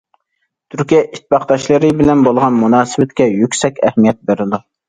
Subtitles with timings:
[0.75, 4.65] تۈركىيە ئىتتىپاقداشلىرى بىلەن بولغان مۇناسىۋىتىگە يۈكسەك ئەھمىيەت بېرىدۇ.